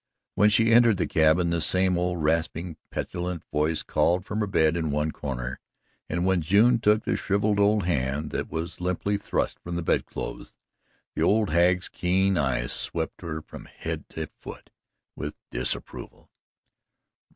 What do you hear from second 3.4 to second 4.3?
voice called her